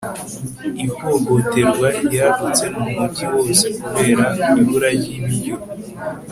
ihohoterwa 0.83 1.87
ryadutse 2.05 2.65
mu 2.75 2.83
mujyi 2.95 3.25
wose 3.33 3.65
kubera 3.83 4.25
ibura 4.59 4.89
ry'ibiryo 4.97 5.55